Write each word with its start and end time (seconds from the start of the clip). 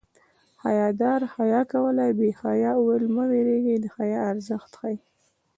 حیادار 0.63 1.21
حیا 1.35 1.61
کوله 1.73 2.05
بې 2.17 2.29
حیا 2.41 2.71
ویل 2.77 3.03
له 3.07 3.11
ما 3.15 3.23
وېرېږي 3.31 3.75
د 3.79 3.85
حیا 3.95 4.19
ارزښت 4.31 4.71
ښيي 4.79 4.97